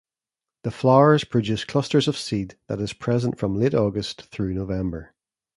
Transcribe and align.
The 0.63 0.71
flowers 0.71 1.23
produce 1.23 1.63
clusters 1.63 2.07
of 2.07 2.17
seed 2.17 2.55
that 2.65 2.79
is 2.79 2.91
present 2.91 3.37
from 3.37 3.59
late 3.59 3.75
August 3.75 4.23
through 4.31 4.55
November. 4.55 5.13